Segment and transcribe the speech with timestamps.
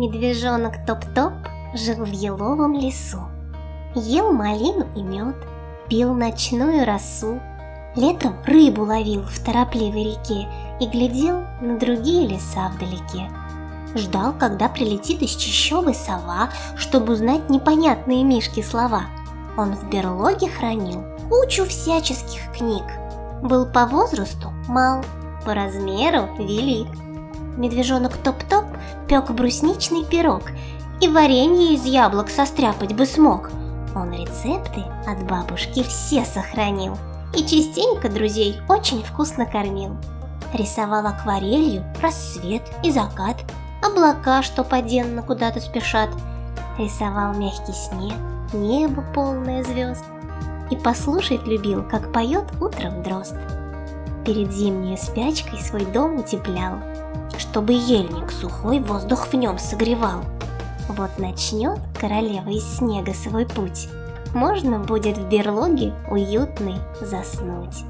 [0.00, 1.34] Медвежонок Топ-Топ
[1.74, 3.20] жил в еловом лесу.
[3.94, 5.36] Ел малину и мед,
[5.90, 7.38] пил ночную росу.
[7.96, 10.48] Летом рыбу ловил в торопливой реке
[10.80, 13.30] и глядел на другие леса вдалеке.
[13.94, 19.02] Ждал, когда прилетит из чащобы сова, чтобы узнать непонятные Мишки слова.
[19.58, 22.84] Он в берлоге хранил кучу всяческих книг.
[23.42, 25.04] Был по возрасту мал,
[25.44, 26.88] по размеру велик.
[27.56, 28.64] Медвежонок Топ-Топ
[29.08, 30.42] пек брусничный пирог
[31.00, 33.50] и варенье из яблок состряпать бы смог.
[33.94, 36.96] Он рецепты от бабушки все сохранил
[37.34, 39.96] и частенько друзей очень вкусно кормил.
[40.52, 43.36] Рисовал акварелью рассвет и закат,
[43.82, 46.10] облака, что поденно куда-то спешат.
[46.78, 48.14] Рисовал мягкий снег,
[48.52, 50.04] небо полное звезд.
[50.70, 53.34] И послушать любил, как поет утром дрозд.
[54.24, 56.78] Перед зимней спячкой свой дом утеплял,
[57.38, 60.22] чтобы ельник сухой воздух в нем согревал.
[60.88, 63.88] Вот начнет королева из снега свой путь,
[64.34, 67.84] можно будет в берлоге уютный заснуть.